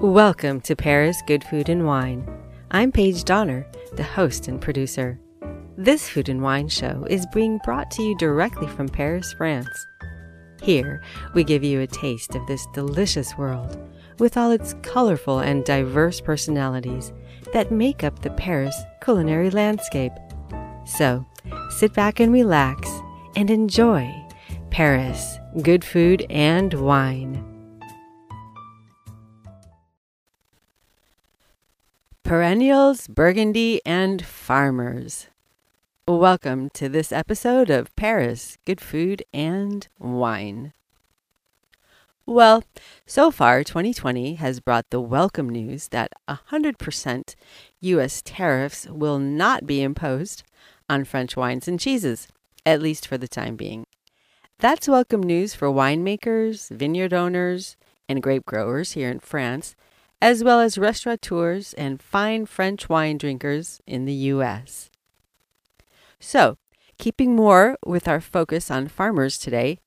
[0.00, 2.26] Welcome to Paris Good Food and Wine.
[2.70, 5.20] I'm Paige Donner, the host and producer.
[5.76, 9.68] This food and wine show is being brought to you directly from Paris, France.
[10.62, 11.02] Here,
[11.34, 13.78] we give you a taste of this delicious world
[14.18, 17.12] with all its colorful and diverse personalities
[17.52, 20.12] that make up the Paris culinary landscape.
[20.86, 21.26] So,
[21.76, 22.90] sit back and relax
[23.36, 24.10] and enjoy
[24.70, 27.49] Paris good food and wine.
[32.22, 35.28] Perennials, Burgundy, and Farmers.
[36.06, 40.72] Welcome to this episode of Paris Good Food and Wine.
[42.26, 42.62] Well,
[43.06, 47.34] so far, 2020 has brought the welcome news that 100%
[47.80, 48.22] U.S.
[48.24, 50.44] tariffs will not be imposed
[50.88, 52.28] on French wines and cheeses,
[52.64, 53.86] at least for the time being.
[54.58, 57.76] That's welcome news for winemakers, vineyard owners,
[58.08, 59.74] and grape growers here in France,
[60.22, 64.90] as well as restaurateurs and fine French wine drinkers in the U.S.
[66.18, 66.58] So,
[66.98, 69.78] keeping more with our focus on farmers today,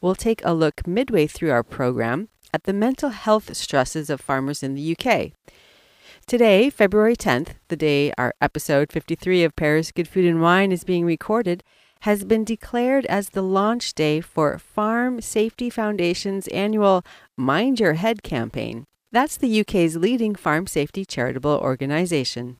[0.00, 4.62] we'll take a look midway through our program at the mental health stresses of farmers
[4.62, 5.32] in the UK.
[6.26, 10.84] Today, February 10th, the day our episode 53 of Paris Good Food and Wine is
[10.84, 11.62] being recorded,
[12.00, 17.04] has been declared as the launch day for Farm Safety Foundation's annual
[17.36, 18.86] Mind Your Head campaign.
[19.12, 22.56] That's the UK's leading farm safety charitable organization.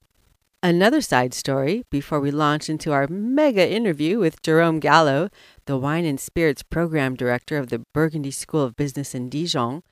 [0.63, 5.31] Another side story before we launch into our mega interview with Jerome Gallo,
[5.65, 9.83] the Wine and Spirits Program Director of the Burgundy School of Business in Dijon,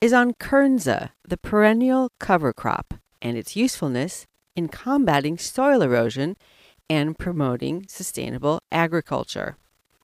[0.00, 6.36] is on Kernza, the perennial cover crop, and its usefulness in combating soil erosion
[6.88, 9.56] and promoting sustainable agriculture.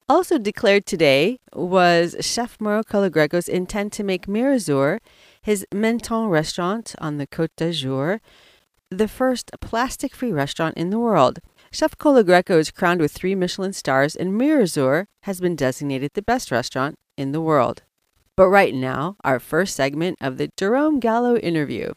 [0.08, 5.00] Also declared today was Chef Mauro Colagreco's intent to make Mirazur,
[5.46, 8.18] his Menton restaurant on the Côte d'Azur,
[8.90, 11.38] the first plastic free restaurant in the world.
[11.70, 16.50] Chef Colagreco is crowned with three Michelin stars, and Mirazur has been designated the best
[16.50, 17.84] restaurant in the world.
[18.36, 21.92] But right now, our first segment of the Jerome Gallo interview.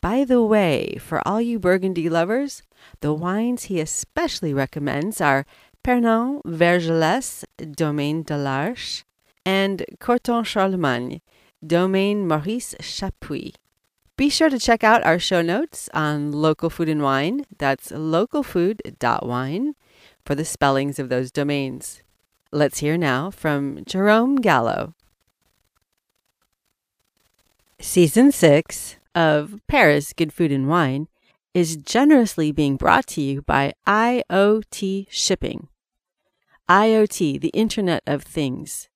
[0.00, 2.62] By the way, for all you Burgundy lovers,
[3.00, 5.44] the wines he especially recommends are
[5.82, 9.02] Pernand-Vergelesses, Domaine de l'Arche,
[9.44, 11.20] and Corton Charlemagne,
[11.64, 13.54] Domaine Maurice Chapuis.
[14.16, 17.46] Be sure to check out our show notes on Local Food and Wine.
[17.56, 19.74] That's localfood.wine
[20.24, 22.02] for the spellings of those domains.
[22.50, 24.94] Let's hear now from Jerome Gallo.
[27.80, 31.08] Season 6 of Paris Good Food and Wine
[31.54, 35.68] is generously being brought to you by IoT Shipping.
[36.68, 38.88] IoT, the Internet of Things.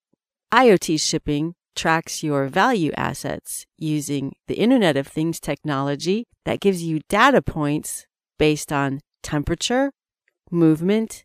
[0.52, 7.00] IoT Shipping tracks your value assets using the Internet of Things technology that gives you
[7.08, 8.06] data points
[8.38, 9.92] based on temperature,
[10.50, 11.24] movement,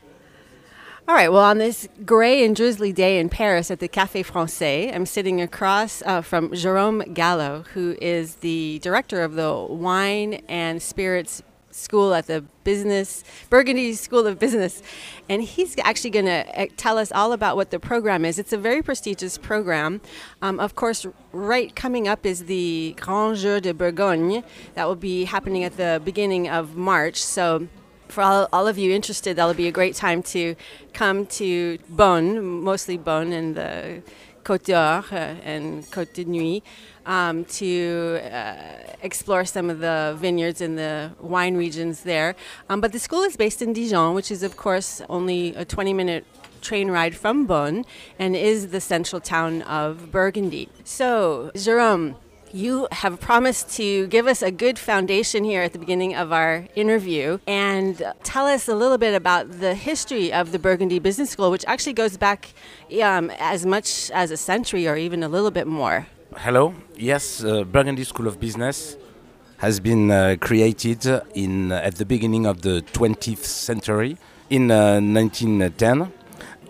[1.06, 4.90] All right, well, on this gray and drizzly day in Paris at the Café Francais,
[4.90, 10.80] I'm sitting across uh, from Jérôme Gallo, who is the director of the Wine and
[10.80, 14.82] Spirits School at the Business, Burgundy School of Business.
[15.28, 18.38] And he's actually going to uh, tell us all about what the program is.
[18.38, 20.00] It's a very prestigious program.
[20.40, 24.42] Um, of course, right coming up is the Grands Jours de Bourgogne.
[24.72, 27.22] That will be happening at the beginning of March.
[27.22, 27.68] So,
[28.14, 30.54] for all, all of you interested, that'll be a great time to
[30.92, 34.02] come to Beaune, mostly Beaune and the
[34.44, 36.64] Côte d'Or uh, and Côte de Nuits,
[37.06, 38.54] um, to uh,
[39.02, 42.36] explore some of the vineyards and the wine regions there.
[42.70, 45.92] Um, but the school is based in Dijon, which is, of course, only a 20
[45.92, 46.24] minute
[46.60, 47.84] train ride from Beaune
[48.18, 50.68] and is the central town of Burgundy.
[50.84, 52.16] So, Jerome,
[52.54, 56.66] you have promised to give us a good foundation here at the beginning of our
[56.76, 61.50] interview and tell us a little bit about the history of the Burgundy Business School,
[61.50, 62.54] which actually goes back
[63.02, 66.06] um, as much as a century or even a little bit more.
[66.36, 66.74] Hello.
[66.96, 68.96] Yes, uh, Burgundy School of Business
[69.58, 71.04] has been uh, created
[71.34, 74.16] in uh, at the beginning of the 20th century
[74.48, 76.12] in uh, 1910.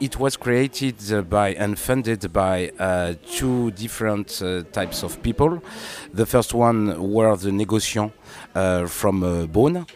[0.01, 5.63] It was created uh, by and funded by uh, two different uh, types of people.
[6.13, 8.13] The first one were the négociants
[8.55, 9.87] uh, from uh, Beaune,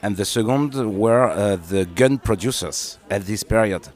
[0.00, 3.88] and the second were uh, the gun producers at this period.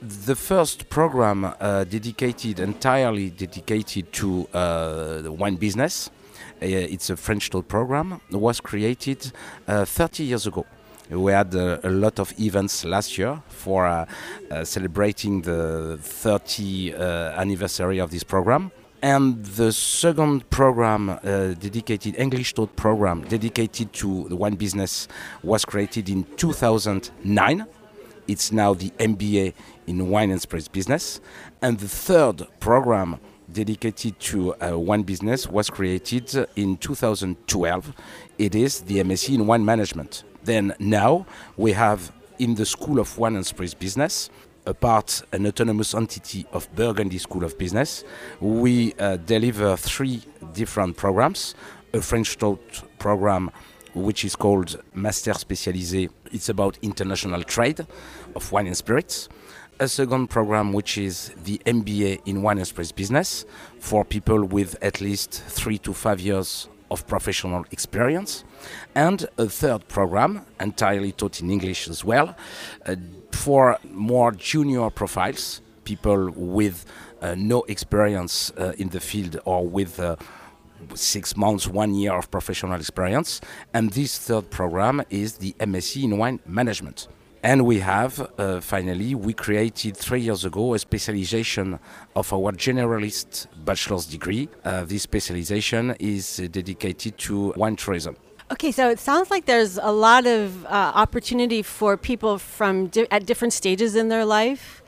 [0.00, 6.08] The first program dedicated entirely dedicated to the wine business.
[6.60, 8.20] It's a French taught program.
[8.30, 9.32] Was created
[9.66, 10.64] uh, 30 years ago.
[11.10, 14.04] We had uh, a lot of events last year for uh,
[14.50, 16.98] uh, celebrating the 30 uh,
[17.40, 18.70] anniversary of this program.
[19.00, 21.18] And the second program, uh,
[21.54, 25.08] dedicated English taught program, dedicated to the wine business,
[25.42, 27.66] was created in 2009.
[28.26, 29.54] It's now the MBA
[29.86, 31.20] in wine and spirits business.
[31.62, 33.18] And the third program,
[33.50, 37.92] dedicated to uh, wine business, was created in 2012.
[38.36, 40.24] It is the MSc in wine management.
[40.48, 41.26] Then now
[41.58, 44.30] we have in the School of Wine and Spirits Business
[44.64, 48.02] a part, an autonomous entity of Burgundy School of Business.
[48.40, 50.22] We uh, deliver three
[50.54, 51.54] different programs
[51.92, 53.50] a French taught program,
[53.94, 56.08] which is called Master Spécialisé.
[56.32, 57.86] It's about international trade
[58.34, 59.28] of wine and spirits.
[59.80, 63.44] A second program, which is the MBA in wine and spirits business
[63.80, 68.44] for people with at least three to five years of professional experience.
[68.94, 72.36] And a third program, entirely taught in English as well,
[72.86, 72.96] uh,
[73.32, 76.84] for more junior profiles, people with
[77.20, 80.16] uh, no experience uh, in the field or with uh,
[80.94, 83.40] six months, one year of professional experience.
[83.74, 87.08] And this third program is the MSc in wine management.
[87.42, 91.78] And we have, uh, finally, we created three years ago a specialization
[92.16, 94.48] of our generalist bachelor's degree.
[94.64, 98.16] Uh, this specialization is uh, dedicated to wine tourism.
[98.50, 103.06] Okay, so it sounds like there's a lot of uh, opportunity for people from di-
[103.10, 104.82] at different stages in their life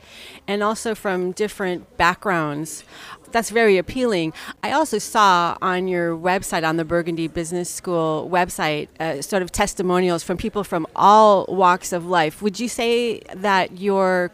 [0.47, 2.83] and also from different backgrounds.
[3.31, 4.33] That's very appealing.
[4.63, 9.51] I also saw on your website, on the Burgundy Business School website, uh, sort of
[9.51, 12.41] testimonials from people from all walks of life.
[12.41, 14.31] Would you say that your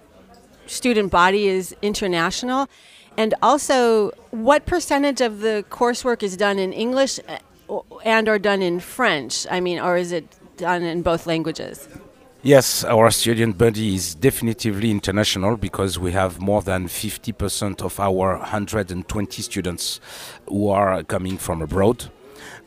[0.66, 2.68] student body is international?
[3.18, 8.62] And also, what percentage of the coursework is done in English uh, and or done
[8.62, 9.48] in French?
[9.50, 10.26] I mean, or is it
[10.58, 11.88] done in both languages?
[12.48, 18.38] Yes, our student body is definitively international because we have more than 50% of our
[18.38, 20.00] 120 students
[20.48, 22.10] who are coming from abroad.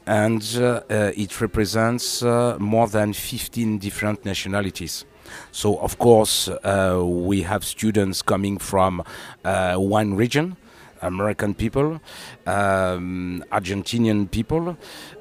[0.07, 5.07] And uh, uh, it represents uh, more than 15 different nationalities.
[5.51, 9.03] So, of course, uh, we have students coming from
[9.47, 10.59] uh, one region,
[11.03, 12.01] American people,
[12.47, 14.77] um, Argentinian people,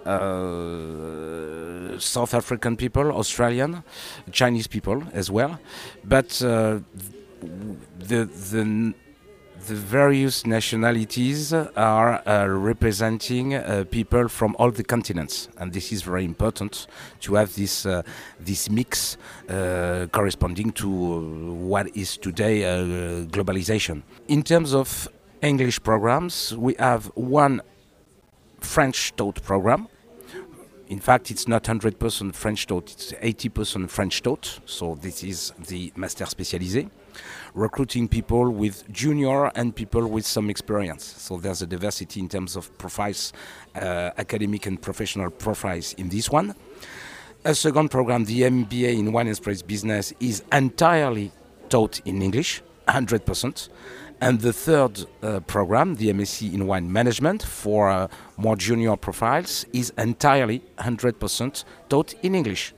[0.06, 3.84] uh, South African people, Australian,
[4.32, 5.60] Chinese people as well.
[6.04, 6.80] But uh,
[8.00, 8.94] the the
[9.68, 16.02] the various nationalities are uh, representing uh, people from all the continents, and this is
[16.02, 16.88] very important
[17.22, 18.02] to have this uh,
[18.40, 19.18] this mix
[19.50, 24.04] uh, corresponding to what is today uh, globalization.
[24.28, 25.08] In terms of
[25.42, 27.62] English programs, we have one
[28.60, 29.88] French taught program.
[30.90, 34.60] In fact, it's not 100% French taught, it's 80% French taught.
[34.66, 36.90] So, this is the Master Spécialisé,
[37.54, 41.06] recruiting people with junior and people with some experience.
[41.06, 43.32] So, there's a diversity in terms of profiles,
[43.76, 46.56] uh, academic and professional profiles in this one.
[47.46, 51.32] A second program, the MBA in Wine and Business, is entirely
[51.70, 53.70] taught in English, 100%.
[54.22, 59.66] And the third uh, program, the MSc in Wine Management for uh, more junior profiles,
[59.72, 62.74] is entirely 100% taught in English.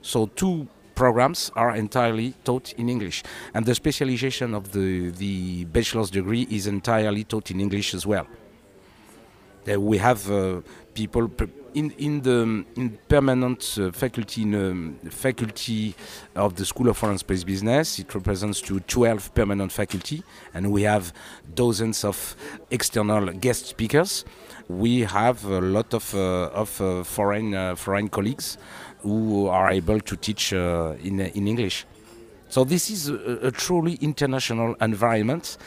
[0.00, 3.22] So, two programs are entirely taught in English.
[3.52, 8.26] And the specialization of the, the bachelor's degree is entirely taught in English as well.
[9.68, 10.60] Uh, we have uh,
[10.94, 11.30] people
[11.74, 15.94] in in the in permanent uh, faculty in um, faculty
[16.34, 17.98] of the School of Wine and Spirits Business.
[17.98, 20.22] It represents to 12 permanent faculty,
[20.54, 21.12] and we have
[21.54, 22.36] dozens of
[22.70, 24.24] external guest speakers.
[24.68, 28.58] We have a lot of uh, of uh, foreign uh, foreign colleagues
[29.02, 31.86] who are able to teach in in English.
[32.48, 35.58] So this is a, a truly international environment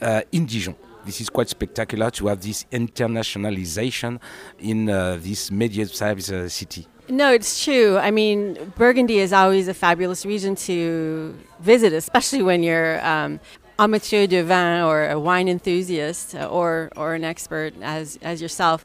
[0.00, 0.74] uh, in Dijon
[1.06, 4.20] this is quite spectacular to have this internationalization
[4.58, 6.86] in uh, this medium-sized uh, city.
[7.08, 7.96] No, it's true.
[7.96, 13.38] I mean, Burgundy is always a fabulous region to visit, especially when you're um,
[13.78, 18.84] amateur de vin or a wine enthusiast or, or an expert as, as yourself.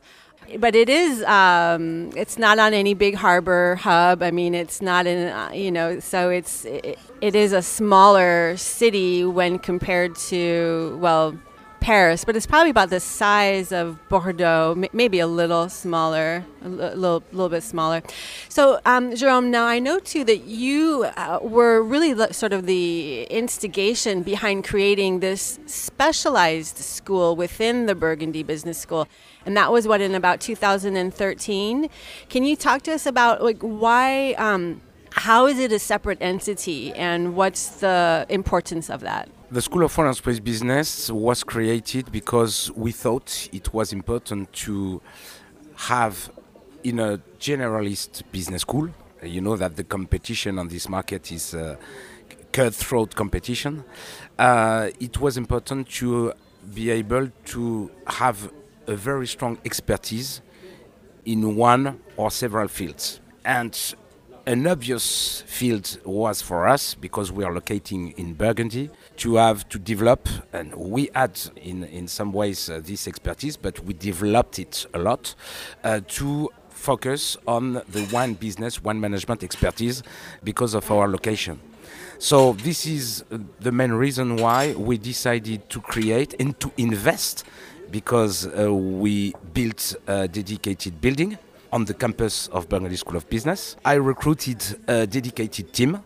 [0.60, 5.06] but it is um, it's not on any big harbor hub i mean it's not
[5.06, 10.98] in uh, you know so it's it, it is a smaller city when compared to
[11.00, 11.38] well
[11.82, 16.66] Paris, but it's probably about the size of Bordeaux, m- maybe a little smaller, a
[16.66, 18.04] l- little, little bit smaller.
[18.50, 23.24] So, um, Jerome, now I know too that you uh, were really sort of the
[23.24, 29.08] instigation behind creating this specialized school within the Burgundy Business School,
[29.44, 31.90] and that was what in about 2013.
[32.30, 34.34] Can you talk to us about like why?
[34.34, 34.82] Um,
[35.14, 39.28] how is it a separate entity, and what's the importance of that?
[39.52, 44.54] The School of Wine and Spirits Business was created because we thought it was important
[44.54, 45.02] to
[45.76, 46.32] have
[46.86, 48.88] in a generalist business school.
[49.22, 51.76] You know that the competition on this market is uh,
[52.54, 53.84] cutthroat competition.
[54.40, 56.32] Uh, it was important to
[56.74, 58.54] be able to have
[58.88, 60.40] a very strong expertise
[61.26, 63.20] in one or several fields.
[63.44, 63.78] And
[64.46, 69.80] an obvious field was for us because we are locating in Burgundy to have to
[69.80, 74.86] develop, and we had in in some ways uh, this expertise, but we developed it
[74.94, 75.36] a lot
[75.84, 80.02] uh, to focus on the wine business, wine management expertise
[80.44, 81.60] because of our location.
[82.18, 87.46] So this is uh, the main reason why we decided to create and to invest
[87.92, 91.38] because uh, we built a dedicated building
[91.72, 93.76] on the campus of Burgundy School of Business.
[93.86, 96.04] I recruited a dedicated team.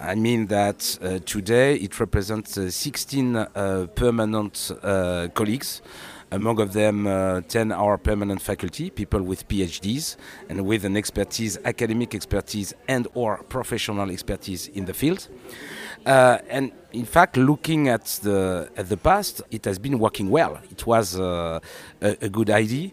[0.00, 5.80] I mean that uh, today it represents uh, 16 uh, permanent uh, colleagues.
[6.30, 10.16] Among of them, uh, 10 are permanent faculty, people with PhDs
[10.48, 15.28] and with an expertise, academic expertise and or professional expertise in the field.
[16.04, 20.58] Uh, and in fact, looking at the at the past, it has been working well.
[20.70, 21.60] It was uh,
[22.00, 22.90] a, a, good idea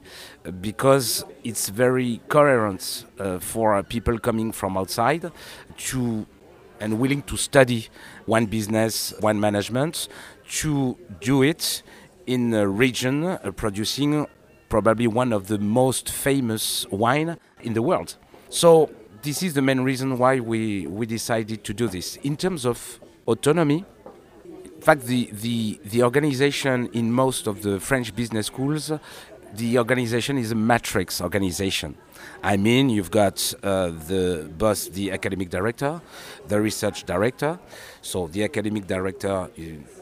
[0.62, 5.32] because it's very coherent uh, for people coming from outside
[5.78, 6.26] to
[6.84, 7.88] and willing to study
[8.26, 10.10] one business, one management,
[10.50, 11.82] to do it
[12.28, 14.28] in a region uh, producing
[14.68, 18.18] probably one of the most famous wine in the world.
[18.50, 18.90] So
[19.22, 22.18] this is the main reason why we, we decided to do this.
[22.18, 23.86] In terms of autonomy,
[24.76, 28.92] in fact, the, the, the organization in most of the French business schools,
[29.54, 31.96] the organization is a matrix organization.
[32.46, 36.02] I mean, you've got uh, the boss, the academic director,
[36.46, 37.58] the research director.
[38.02, 39.50] So the academic director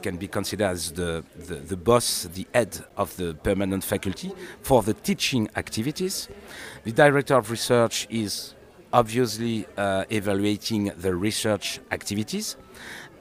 [0.02, 4.32] can be considered as the, the, the, boss, the head of the permanent faculty
[4.64, 6.30] for the teaching activities.
[6.84, 8.56] The director of research is
[8.92, 12.58] obviously uh, evaluating the research activities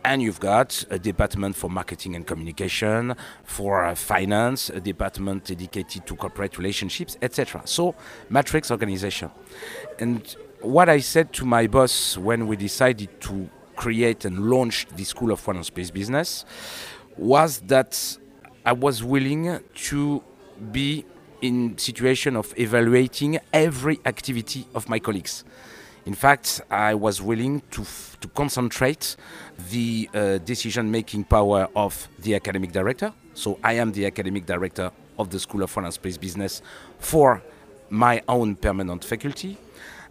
[0.04, 3.14] and you've got a department for marketing and communication,
[3.44, 7.62] for uh, finance, a department dedicated to corporate relationships, etc.
[7.64, 7.94] So,
[8.28, 9.30] matrix organization.
[9.98, 15.04] And what I said to my boss when we decided to create and launch the
[15.04, 16.44] School of Wine and Spirits Business
[17.16, 18.18] was that
[18.64, 20.22] I was willing to
[20.70, 21.04] be
[21.40, 25.44] in situation of evaluating every activity of my colleagues.
[26.06, 27.84] In fact, I was willing to,
[28.20, 29.16] to concentrate
[29.70, 33.12] the uh, decision making power of the academic director.
[33.34, 36.62] So I am the academic director of the School of Wine and Spirits Business
[36.98, 37.42] for
[37.90, 39.58] my own permanent faculty.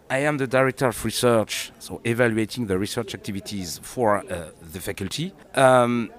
[0.08, 5.32] I am the director of research, so evaluating the research activities for uh, the faculty.
[5.54, 6.10] Um,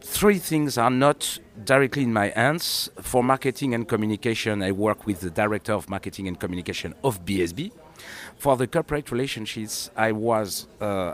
[0.00, 2.90] three things are not directly in my hands.
[3.00, 7.70] For marketing and communication, I work with the director of marketing and communication of BSB.
[8.42, 11.12] For the corporate relationships, I was uh,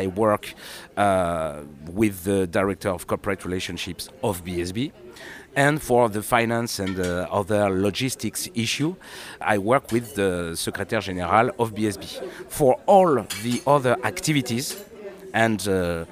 [0.00, 0.54] I work
[0.96, 4.92] uh, with the director of corporate relationships of BSB.
[5.56, 8.94] And for the finance and uh, other logistics issue,
[9.40, 12.04] I work with the Secretary Général of BSB.
[12.48, 14.76] For all the other activities
[15.34, 16.04] and uh,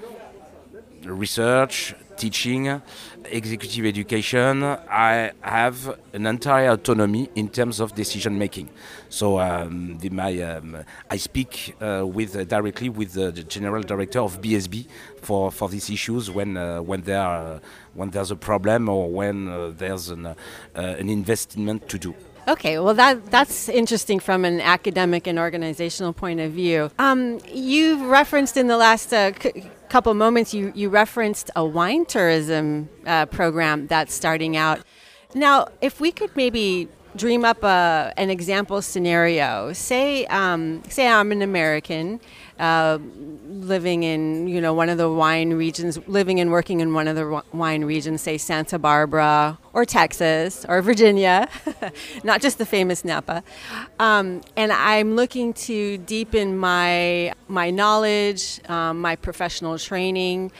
[1.10, 2.80] research, teaching,
[3.24, 8.70] executive education, I have an entire autonomy in terms of decision making.
[9.08, 14.20] So um, the, my, um, I speak uh, with uh, directly with the, general director
[14.20, 14.86] of BSB
[15.22, 17.60] for, for these issues when uh, when there are,
[17.94, 20.34] when there's a problem or when uh, there's an, uh,
[20.74, 22.14] an investment to do.
[22.48, 26.90] Okay, well that that's interesting from an academic and organizational point of view.
[26.98, 32.04] Um, you've referenced in the last uh, c- couple moments you you referenced a wine
[32.06, 34.80] tourism uh, program that's starting out.
[35.34, 39.72] Now, if we could maybe dream up a, an example scenario.
[39.72, 42.20] Say, um, say I'm an American
[42.58, 42.98] uh,
[43.46, 47.16] living in you know one of the wine regions, living and working in one of
[47.16, 51.48] the wine regions, say Santa Barbara or Texas or Virginia,
[52.24, 53.42] not just the famous Napa.
[53.98, 60.52] Um, and I'm looking to deepen my my knowledge, um, my professional training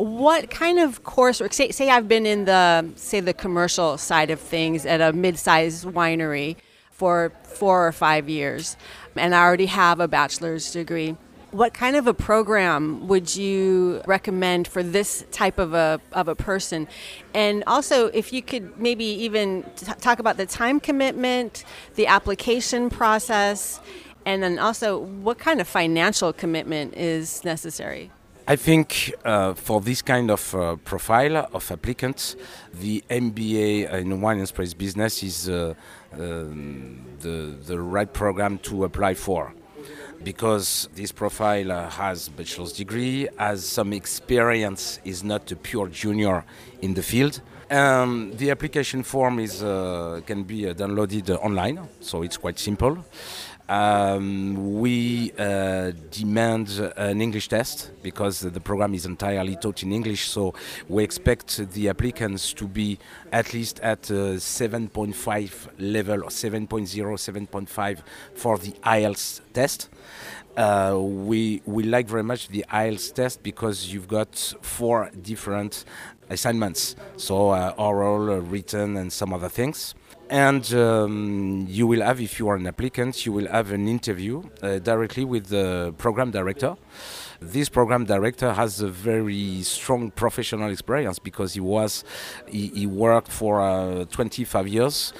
[0.00, 4.40] what kind of coursework say, say i've been in the say the commercial side of
[4.40, 6.56] things at a mid-sized winery
[6.90, 8.76] for four or five years
[9.16, 11.16] and i already have a bachelor's degree
[11.50, 16.34] what kind of a program would you recommend for this type of a, of a
[16.36, 16.86] person?
[17.34, 21.64] And also if you could maybe even t- talk about the time commitment
[21.96, 23.80] the application process
[24.24, 28.10] and then also what kind of financial commitment is necessary
[28.46, 32.36] I think uh, for this kind of uh, profile of applicants,
[32.72, 35.74] the MBA in wine and spirits business is uh,
[36.12, 39.52] um, the, the right program to apply for
[40.22, 46.44] because this profile uh, has bachelor's degree, has some experience, is not a pure junior
[46.82, 47.40] in the field.
[47.70, 53.04] Um, the application form is uh, can be uh, downloaded online, so it's quite simple.
[53.70, 60.28] Um, we uh, demand an English test because the program is entirely taught in English.
[60.28, 60.54] So
[60.88, 62.98] we expect the applicants to be
[63.30, 67.98] at least at 7.5 level or 7.0, 7.5
[68.34, 69.88] for the IELTS test.
[70.56, 75.84] Uh, we we like very much the IELTS test because you've got four different
[76.28, 79.94] assignments, so uh, oral, uh, written, and some other things
[80.30, 84.42] and um, you will have, if you are an applicant, you will have an interview
[84.62, 86.76] uh, directly with the program director.
[87.40, 92.04] This program director has a very strong professional experience because he was
[92.48, 95.12] he, he worked for uh, 25 years,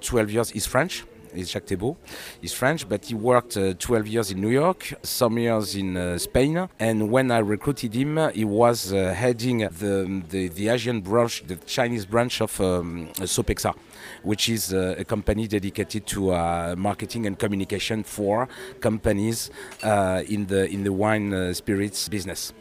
[0.00, 0.50] 12 years.
[0.50, 1.04] He's French
[1.34, 1.96] He's Jacques Thébault.
[2.40, 6.18] He's French, but he worked uh, 12 years in New York, some years in uh,
[6.18, 6.68] Spain.
[6.78, 11.56] And when I recruited him, he was uh, heading the, the, the Asian branch, the
[11.56, 13.74] Chinese branch of um, Sopexa,
[14.22, 18.48] which is uh, a company dedicated to uh, marketing and communication for
[18.80, 19.50] companies
[19.82, 22.52] uh, in the in the wine spirits business.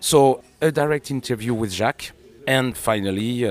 [0.00, 2.12] So a direct interview with Jacques,
[2.46, 3.44] and finally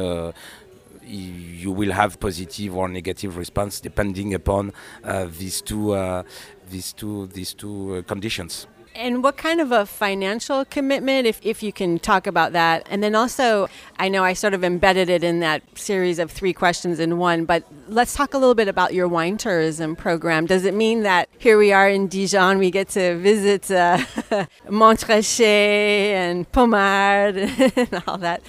[1.11, 4.71] you will have positive or negative response depending upon
[5.03, 6.24] uh, these two uh,
[6.69, 8.67] these two these two uh, conditions.
[8.93, 12.85] And what kind of a financial commitment, if, if you can talk about that?
[12.89, 16.53] And then also, I know I sort of embedded it in that series of three
[16.53, 20.45] questions in one, but let's talk a little bit about your wine tourism program.
[20.45, 23.97] Does it mean that here we are in Dijon, we get to visit uh,
[24.67, 27.37] Montrachet and Pommard
[27.77, 28.41] and all that?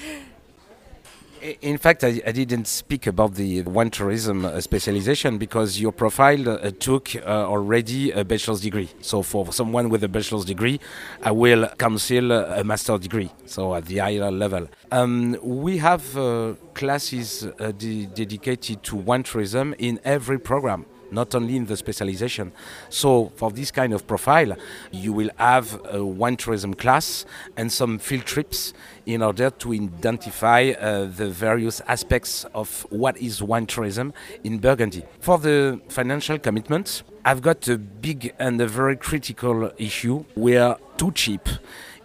[1.61, 6.48] In fact, I, I, didn't speak about the wine tourism uh, specialization because your profile
[6.48, 8.88] uh, took uh, already a bachelor's degree.
[9.00, 10.78] So for someone with a bachelor's degree,
[11.20, 14.68] I will counsel a master's degree, so at the higher level.
[14.92, 21.35] Um, we have uh, classes uh, de dedicated to wine tourism in every program not
[21.35, 22.53] only in the specialization.
[22.88, 24.57] So for this kind of profile,
[24.90, 27.25] you will have a wine tourism class
[27.57, 28.72] and some field trips
[29.07, 34.12] in order to identify uh, the various aspects of what is wine tourism
[34.44, 35.05] in Burgundy.
[35.20, 40.25] For the financial commitments, I've got a big and a very critical issue.
[40.35, 41.48] We are too cheap.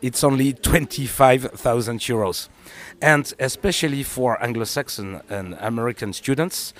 [0.01, 2.49] It's only 25,000 euros
[3.01, 6.73] and especially for Anglo-Saxon and American students,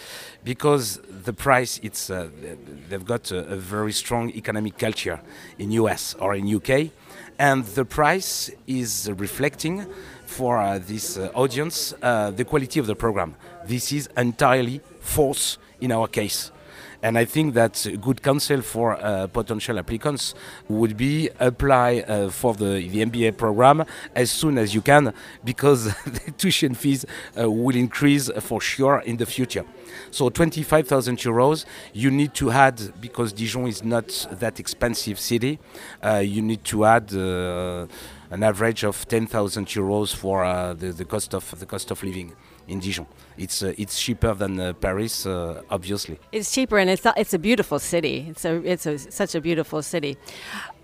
[0.43, 2.29] because the price it's uh,
[2.89, 5.21] they've got a, a, very strong economic culture
[5.59, 6.91] in US or in UK,
[7.37, 9.85] and the price is reflecting
[10.25, 13.35] for uh, this uh, audience uh, the quality of the program.
[13.65, 16.51] This is entirely false in our case.
[17.03, 20.33] And I think that good counsel for uh, potential applicants
[20.67, 25.85] would be apply uh, for the, the MBA program as soon as you can because
[26.05, 27.05] the tuition fees
[27.39, 29.63] uh, will increase for sure in the future.
[30.11, 35.59] So 25,000 euros, you need to add, because Dijon is not that expensive city,
[36.03, 37.87] uh, you need to add uh,
[38.31, 42.33] an average of 10,000 euros for uh, the, the, cost of, the cost of living
[42.67, 43.07] in Dijon.
[43.37, 46.19] It's uh, it's cheaper than uh, Paris, uh, obviously.
[46.31, 48.27] It's cheaper, and it's it's a beautiful city.
[48.29, 50.17] It's a it's a, such a beautiful city.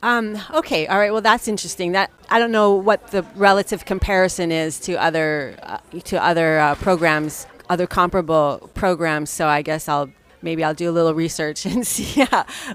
[0.01, 1.11] Um, okay, all right.
[1.11, 1.93] Well, that's interesting.
[1.93, 6.75] That I don't know what the relative comparison is to other uh, to other uh,
[6.75, 9.29] programs, other comparable programs.
[9.29, 10.09] So I guess I'll
[10.41, 12.23] maybe I'll do a little research and see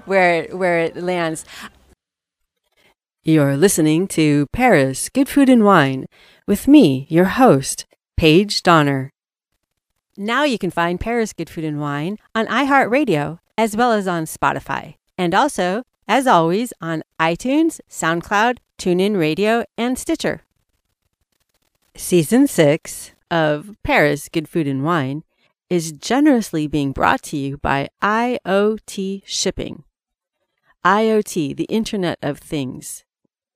[0.05, 1.45] where where it lands.
[3.23, 6.05] You're listening to Paris Good Food and Wine
[6.47, 7.85] with me, your host,
[8.19, 9.13] Paige Donner.
[10.17, 14.25] Now you can find Paris Good Food and Wine on iHeartRadio as well as on
[14.25, 20.41] Spotify and also as always, on iTunes, SoundCloud, TuneIn Radio, and Stitcher.
[21.95, 25.23] Season 6 of Paris Good Food and Wine
[25.69, 29.85] is generously being brought to you by IoT Shipping.
[30.83, 33.05] IoT, the Internet of Things.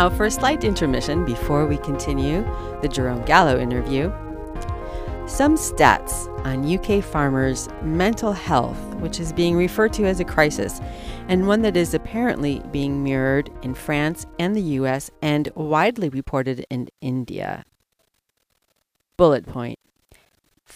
[0.02, 2.42] Now, for a slight intermission before we continue
[2.82, 4.10] the Jerome Gallo interview,
[5.28, 10.80] some stats on UK farmers' mental health, which is being referred to as a crisis,
[11.28, 16.66] and one that is apparently being mirrored in France and the US and widely reported
[16.68, 17.64] in India.
[19.16, 19.78] Bullet point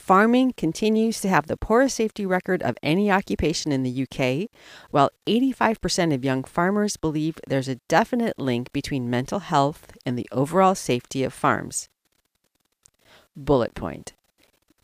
[0.06, 4.48] Farming continues to have the poorest safety record of any occupation in the UK,
[4.92, 10.28] while 85% of young farmers believe there's a definite link between mental health and the
[10.30, 11.88] overall safety of farms.
[13.34, 14.12] Bullet point.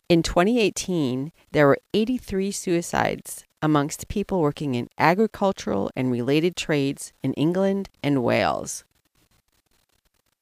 [0.08, 7.32] In 2018, there were 83 suicides amongst people working in agricultural and related trades in
[7.34, 8.82] England and Wales.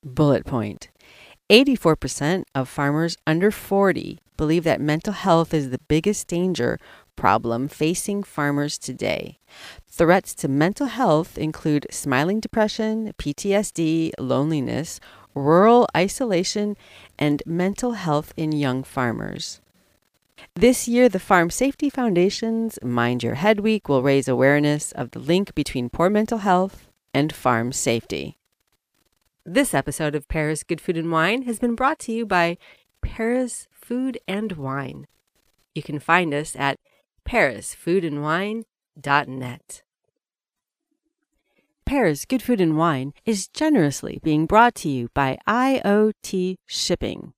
[0.02, 0.88] Bullet point.
[1.50, 6.79] 84% of farmers under 40 believe that mental health is the biggest danger
[7.14, 9.38] problem facing farmers today.
[9.87, 14.98] Threats to mental health include smiling depression, PTSD, loneliness,
[15.35, 16.74] rural isolation,
[17.18, 19.61] and mental health in young farmers.
[20.55, 25.18] This year, the Farm Safety Foundation's Mind Your Head Week will raise awareness of the
[25.18, 28.38] link between poor mental health and farm safety.
[29.44, 32.57] This episode of Paris Good Food and Wine has been brought to you by
[33.03, 35.09] Paris Food and Wine.
[35.74, 36.79] You can find us at
[37.29, 39.83] parisfoodandwine.net.
[41.85, 47.33] Paris Good Food and Wine is generously being brought to you by IoT Shipping.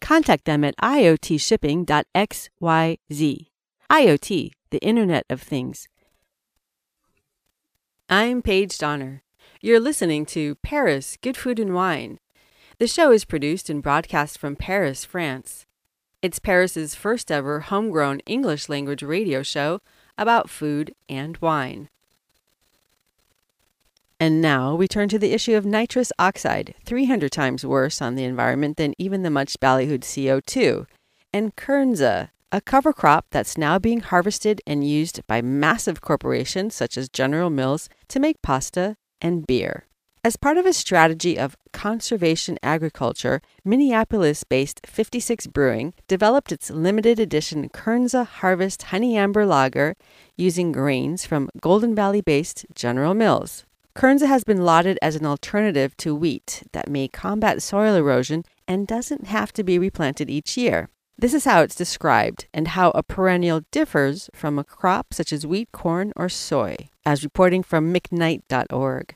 [0.00, 3.46] Contact them at iotshipping.xyz.
[3.90, 5.88] IoT, the Internet of Things.
[8.08, 9.24] I'm Paige Donner.
[9.60, 12.20] You're listening to Paris Good Food and Wine.
[12.78, 15.66] The show is produced and broadcast from Paris, France.
[16.22, 19.80] It's Paris's first ever homegrown English language radio show
[20.16, 21.90] about food and wine.
[24.18, 28.24] And now we turn to the issue of nitrous oxide, 300 times worse on the
[28.24, 30.86] environment than even the much ballyhooed CO2,
[31.34, 36.96] and Kernza, a cover crop that's now being harvested and used by massive corporations such
[36.96, 39.85] as General Mills to make pasta and beer.
[40.26, 47.20] As part of a strategy of conservation agriculture, Minneapolis based 56 Brewing developed its limited
[47.20, 49.94] edition Kernza Harvest Honey Amber Lager
[50.36, 53.66] using grains from Golden Valley based General Mills.
[53.94, 58.88] Kernza has been lauded as an alternative to wheat that may combat soil erosion and
[58.88, 60.88] doesn't have to be replanted each year.
[61.16, 65.46] This is how it's described and how a perennial differs from a crop such as
[65.46, 69.14] wheat, corn, or soy, as reporting from McKnight.org.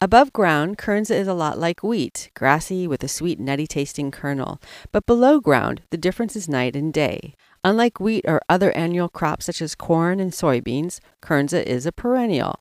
[0.00, 4.62] Above ground, Kernza is a lot like wheat, grassy with a sweet, nutty tasting kernel.
[4.92, 7.34] But below ground, the difference is night and day.
[7.64, 12.60] Unlike wheat or other annual crops such as corn and soybeans, Kernza is a perennial.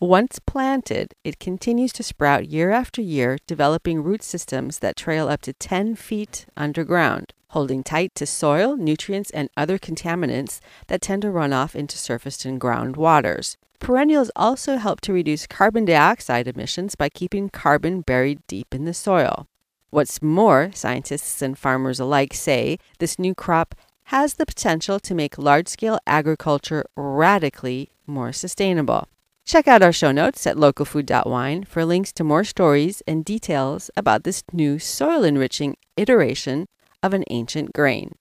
[0.00, 5.42] Once planted, it continues to sprout year after year, developing root systems that trail up
[5.42, 11.30] to 10 feet underground holding tight to soil, nutrients, and other contaminants that tend to
[11.30, 13.56] run off into surface and ground waters.
[13.78, 18.94] Perennials also help to reduce carbon dioxide emissions by keeping carbon buried deep in the
[18.94, 19.46] soil.
[19.90, 25.38] What's more, scientists and farmers alike say this new crop has the potential to make
[25.38, 29.08] large scale agriculture radically more sustainable.
[29.44, 34.24] Check out our show notes at localfood.wine for links to more stories and details about
[34.24, 36.66] this new soil enriching iteration
[37.02, 38.12] of an ancient grain.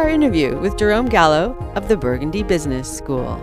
[0.00, 3.34] Our interview with Jerome Gallo of the Burgundy Business School.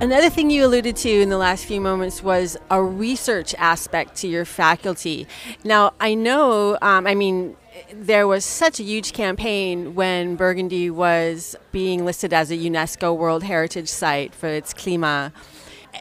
[0.00, 4.26] Another thing you alluded to in the last few moments was a research aspect to
[4.26, 5.26] your faculty.
[5.64, 7.54] Now, I know, um, I mean,
[7.92, 13.42] there was such a huge campaign when Burgundy was being listed as a UNESCO World
[13.42, 15.32] Heritage Site for its climat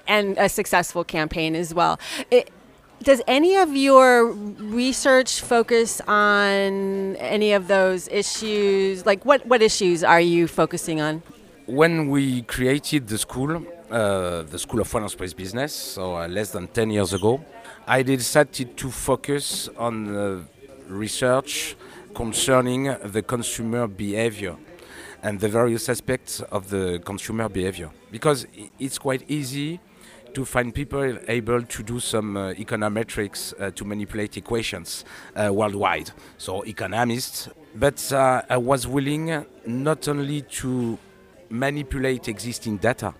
[0.08, 2.00] and a successful campaign as well.
[2.32, 2.50] It,
[3.04, 9.06] does any of your research focus on any of those issues?
[9.06, 11.24] Like, what, what issues are you focusing on?
[11.66, 16.52] When we created the school, uh, the School of Wine and Business, so uh, less
[16.52, 17.44] than 10 years ago,
[17.88, 20.42] I decided to focus on uh,
[20.88, 21.76] research
[22.14, 24.56] concerning the consumer behavior
[25.24, 27.90] and the various aspects of the consumer behavior.
[28.12, 28.46] Because
[28.80, 29.80] it's quite easy
[30.34, 36.12] to find people able to do some uh, econometrics uh, to manipulate equations uh, worldwide.
[36.38, 40.98] So economists, but uh, I was willing not only to
[41.50, 43.14] manipulate existing data,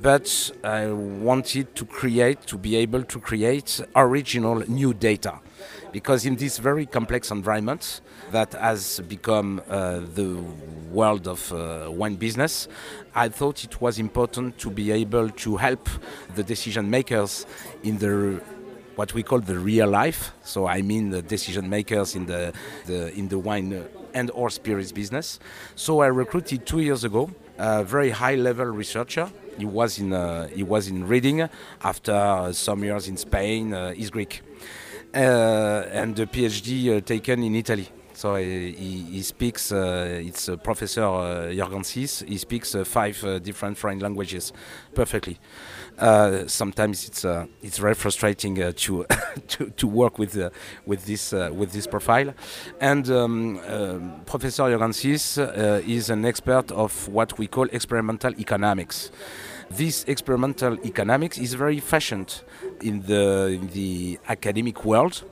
[0.00, 5.40] but I wanted to create, to be able to create original new data.
[5.92, 10.42] Because in this very complex environment that has become uh, the
[10.90, 12.68] world of uh, wine business,
[13.14, 15.88] I thought it was important to be able to help
[16.34, 17.46] the decision makers
[17.82, 18.40] in the
[18.96, 20.32] what we call the real life.
[20.42, 22.52] So I mean the decision makers in the,
[22.86, 25.38] the in the wine and or spirits business.
[25.76, 30.48] So I recruited two years ago a very high level researcher he was in uh,
[30.48, 31.48] he was in Reading
[31.82, 33.74] after some years in Spain.
[33.74, 34.42] Uh, he's Greek,
[35.18, 37.88] Uh, and the PhD uh, taken in Italy.
[38.12, 43.76] So uh, he, he speaks, uh, it's uh, Professor uh, Jorgensis, he speaks five different
[43.78, 44.52] foreign languages
[44.94, 45.40] perfectly.
[46.46, 47.24] sometimes it's
[47.62, 49.06] it's very frustrating to,
[49.48, 50.36] to to work with
[50.86, 52.32] with this with this profile.
[52.80, 53.58] And um,
[54.24, 55.38] Professor Jorgensis
[55.84, 59.10] is an expert of what we call experimental economics
[59.70, 62.42] this experimental economics is very fashioned
[62.80, 65.22] in the, in the academic world,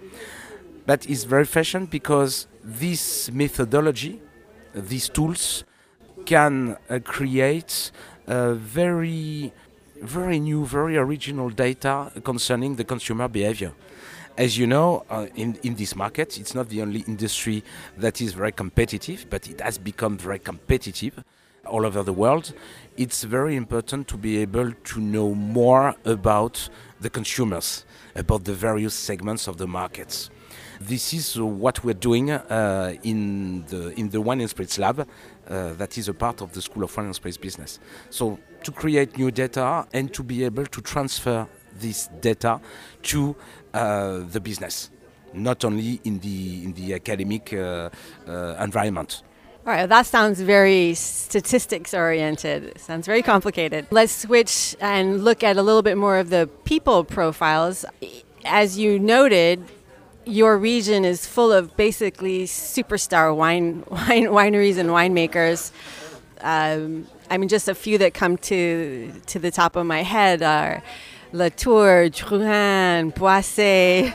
[0.84, 4.20] but it's very fashioned because this methodology,
[4.74, 5.64] these tools,
[6.24, 7.90] can uh, create
[8.26, 9.52] very,
[10.02, 13.72] very new, very original data concerning the consumer behavior.
[14.36, 17.64] As you know, uh, in, in this market, it's not the only industry
[17.96, 21.24] that is very competitive, but it has become very competitive
[21.68, 22.52] all over the world.
[22.96, 26.68] It's very important to be able to know more about
[27.00, 30.30] the consumers, about the various segments of the markets.
[30.80, 35.00] This is what we're doing uh, in the in the wine and spirits lab.
[35.00, 37.78] Uh, that is a part of the School of Wine and Spirits business.
[38.10, 41.46] So to create new data and to be able to transfer
[41.80, 42.60] this data
[43.04, 43.36] to
[43.72, 44.90] uh, the business,
[45.32, 47.90] not only in the in the academic uh,
[48.26, 49.22] uh, environment.
[49.66, 52.78] All right, that sounds very statistics oriented.
[52.78, 53.88] Sounds very complicated.
[53.90, 57.84] Let's switch and look at a little bit more of the people profiles.
[58.44, 59.64] As you noted,
[60.24, 65.72] your region is full of basically superstar wine, wine wineries and winemakers.
[66.42, 70.44] Um, I mean, just a few that come to to the top of my head
[70.44, 70.80] are
[71.32, 74.14] Latour, Drouhin, Boisset.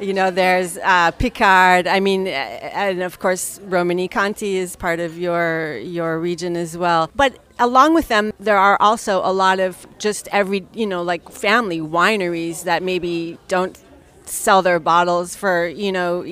[0.00, 1.86] You know, there's uh, Picard.
[1.86, 7.10] I mean, and of course, Romanée-Conti is part of your your region as well.
[7.14, 11.30] But along with them, there are also a lot of just every, you know, like
[11.30, 13.78] family wineries that maybe don't
[14.26, 16.24] sell their bottles for you know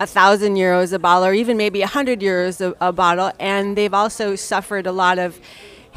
[0.00, 3.76] a thousand euros a bottle or even maybe a hundred euros a, a, bottle and
[3.76, 5.38] they've also suffered a lot of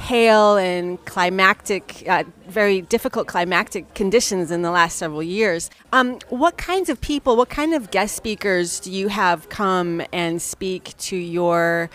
[0.02, 5.70] hail and climactic uh, very difficult climactic conditions in the last several years.
[5.94, 10.42] Um, what kinds of people what kind of guest speakers do you have come and
[10.42, 11.90] speak to your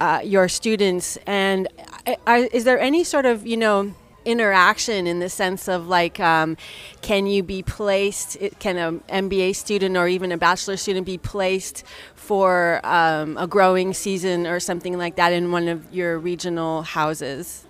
[0.00, 1.18] uh, your students?
[1.26, 1.66] And
[2.06, 3.94] uh, are, is there any sort of you know
[4.26, 6.56] interaction in the sense of like, um,
[7.00, 8.36] can you be placed?
[8.58, 11.84] Can an MBA student or even a bachelor student be placed
[12.14, 17.64] for um, a growing season or something like that in one of your regional houses?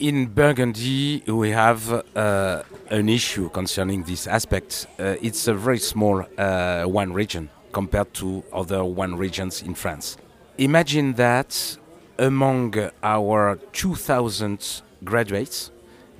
[0.00, 4.86] In Burgundy, we have uh, an issue concerning this aspect.
[4.98, 10.16] Uh, it's a very small uh, one region compared to other one regions in France.
[10.58, 11.76] Imagine that
[12.18, 15.70] among our 2,000 graduates,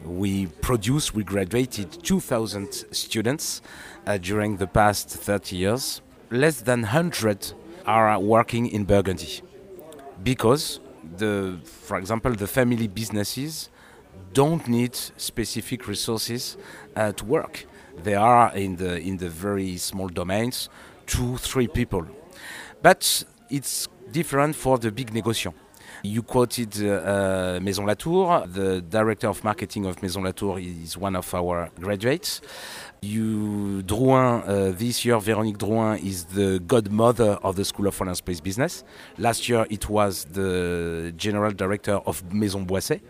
[0.05, 3.63] we produced, we graduated 2,000 students
[4.07, 6.01] uh, during the past 30 years.
[6.31, 7.53] Less than 100
[7.87, 9.43] are working in Burgundy
[10.23, 10.81] because,
[11.17, 13.69] the, for example, the family businesses
[14.33, 16.57] don't need specific resources
[16.97, 17.67] uh, to work.
[18.03, 20.69] They are in the in the very small domains,
[21.07, 22.07] two, three people.
[22.83, 25.55] But it's different for the big négociants.
[26.03, 28.47] You quoted uh, Maison Latour.
[28.47, 32.41] The director of marketing of Maison Latour is one of our graduates.
[33.03, 38.09] You, Drouhin, uh, this year, Véronique Drouhin is the godmother of the School of Wine
[38.09, 38.83] and Spirits Business.
[39.19, 43.01] Last year, it was the general director of Maison Boisset,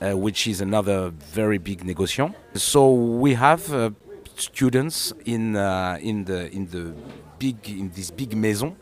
[0.00, 2.34] uh, which is another very big négociant.
[2.54, 3.90] So we have uh,
[4.36, 6.94] students in uh, in the in the
[7.40, 8.76] big in this big maison,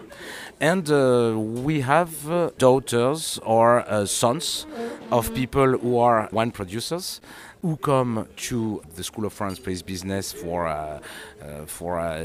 [0.60, 4.66] and uh, we have uh, daughters or uh, sons
[5.10, 7.20] of people who are wine producers
[7.62, 11.00] who come to the School of Wine and Spirits Business for uh,
[11.42, 12.22] uh, for uh,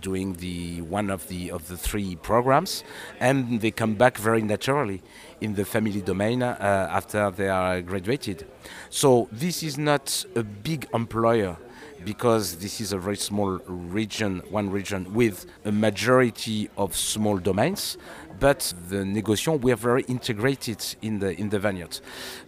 [0.00, 2.84] doing the one of the of the three programs,
[3.20, 5.02] and they come back very naturally
[5.40, 8.46] in the family domain after they are graduated.
[8.90, 11.56] So this is not a big employer
[12.04, 17.96] because this is a very small region, one region with a majority of small domains.
[18.40, 22.02] But the négociants, we are very integrated in the in the vineyards.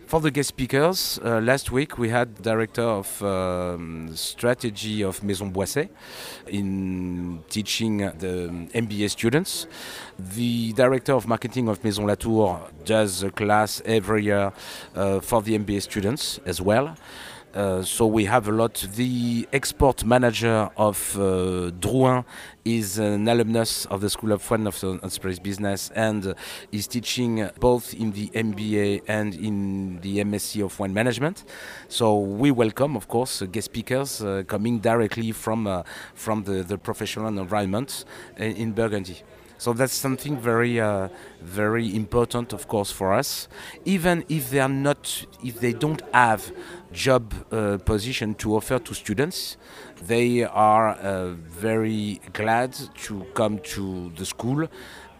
[0.07, 5.53] For the guest speakers, uh, last week we had director of um, strategy of Maison
[5.53, 5.89] Boisset
[6.47, 9.67] in teaching the MBA students.
[10.19, 14.53] The director of marketing of Maison Latour does a class every year
[14.95, 16.97] uh, for the MBA students as well.
[17.57, 18.87] Uh, so we have a lot.
[18.97, 22.23] The export manager of uh, Drouhin
[22.67, 26.35] is an alumnus of the School of Wine and Spirits Business and uh,
[26.71, 31.45] is teaching both in the MBA and in the MSc of Wine Management.
[31.89, 36.63] So we welcome, of course, uh, guest speakers uh, coming directly from uh, from the,
[36.63, 38.05] the professional environment
[38.37, 39.23] in, Burgundy.
[39.59, 41.09] So that's something very, uh,
[41.41, 43.49] very important, of course, for us.
[43.87, 46.53] Even if they are not, if they don't have
[46.93, 49.57] job uh, position to offer to students,
[50.07, 54.67] they are uh, very glad to come to the school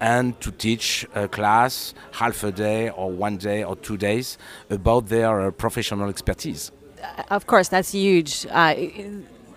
[0.01, 4.39] and to teach a class half a day or one day or two days
[4.71, 6.71] about their uh, professional expertise.
[7.31, 8.47] Of course, that's huge.
[8.51, 8.75] Uh,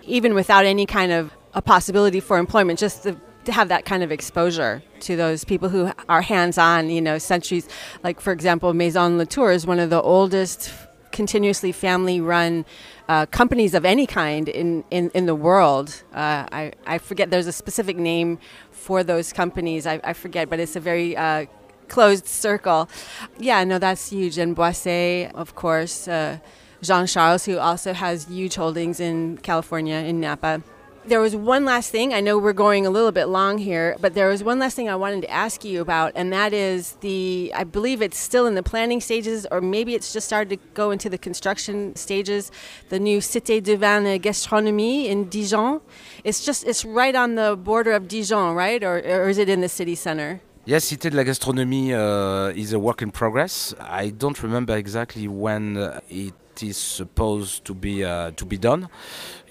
[0.04, 4.04] even without any kind of a possibility for employment, just the to have that kind
[4.04, 7.68] of exposure to those people who are hands-on, you know, centuries.
[8.04, 10.72] Like for example, Maison Latour is one of the oldest
[11.12, 12.66] continuously family-run
[13.08, 16.04] uh, companies of any kind in, in, in the world.
[16.14, 18.40] Uh, I, I forget, there's a specific name
[18.72, 19.86] for those companies.
[19.88, 21.46] I, I forget, but it's a very uh,
[21.88, 22.90] closed circle.
[23.38, 24.38] Yeah, no, that's huge.
[24.38, 26.38] And Boisset, of course, uh,
[26.82, 30.62] Jean Charles, who also has huge holdings in California, in Napa.
[31.06, 32.14] There was one last thing.
[32.14, 34.90] I know we're going a little bit long here, but there was one last thing
[34.90, 38.56] I wanted to ask you about, and that is the, I believe it's still in
[38.56, 42.52] the planning stages, or maybe it's just started to go into the construction stages,
[42.90, 45.82] the new Cité de Vin Gastronomie in Dijon.
[46.24, 48.84] It's just, it's right on the border of Dijon, right?
[48.84, 50.42] Or, or is it in the city center?
[50.66, 53.74] Yes, Cité de la Gastronomie uh, is a work in progress.
[53.80, 55.78] I don't remember exactly when
[56.10, 58.90] it is supposed to be uh, to be done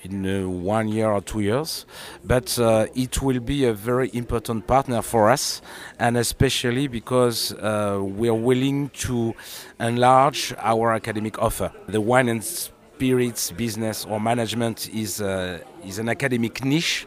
[0.03, 1.87] in uh, one year or two years.
[2.25, 5.63] But uh, it will be a very important partner for us,
[5.99, 9.35] and especially because uh, we are willing to
[9.81, 11.73] enlarge our academic offer.
[11.89, 17.07] The wine and spirits business or management is uh, is an academic niche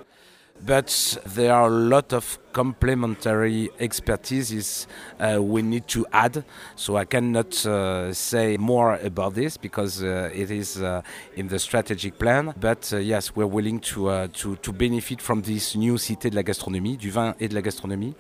[0.65, 4.86] but there are a lot of complementary expertises
[5.19, 6.43] uh, we need to add.
[6.76, 11.02] So I cannot uh, say more about this because uh, it is uh,
[11.36, 12.54] in the strategic plan.
[12.60, 16.36] But uh, yes, we're willing to, uh, to, to benefit from this new Cité de
[16.36, 18.15] la Gastronomie, du vin et de la gastronomie,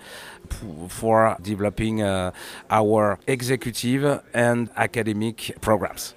[0.87, 2.01] for developing
[2.69, 6.15] our executive and academic programs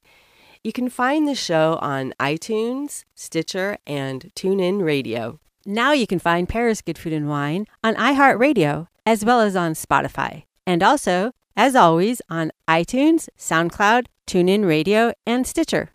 [0.63, 5.39] You can find the show on iTunes, Stitcher, and TuneIn Radio.
[5.65, 9.73] Now you can find Paris Good Food and Wine on iHeartRadio as well as on
[9.73, 10.43] Spotify.
[10.65, 15.89] And also as always, on iTunes, SoundCloud, TuneIn Radio, and Stitcher.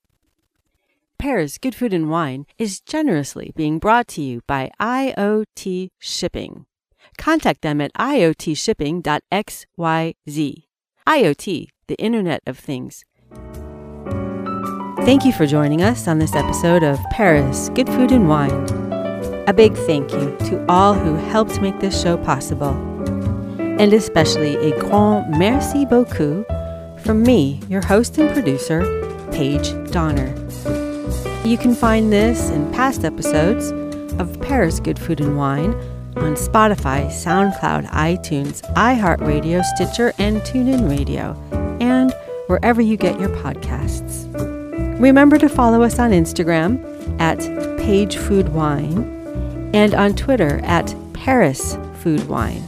[1.19, 6.67] Paris Good Food and Wine is generously being brought to you by IoT Shipping.
[7.17, 10.63] Contact them at iotshipping.xyz.
[11.07, 13.05] IoT, the Internet of Things.
[15.07, 18.53] Thank you for joining us on this episode of Paris Good Food and Wine.
[19.49, 22.75] A big thank you to all who helped make this show possible.
[23.79, 26.47] And especially a grand merci beaucoup
[27.01, 28.81] from me, your host and producer,
[29.31, 30.35] Paige Donner.
[31.45, 33.73] You can find this and past episodes
[34.19, 35.75] of Paris Good Food and Wine
[36.17, 41.37] on Spotify, SoundCloud, iTunes, iHeartRadio, Stitcher, and TuneIn Radio,
[41.81, 42.15] and
[42.47, 44.31] wherever you get your podcasts.
[45.01, 46.81] Remember to follow us on Instagram
[47.21, 47.39] at
[47.79, 52.63] Paige Food Wine and on Twitter at Paris Food Wine.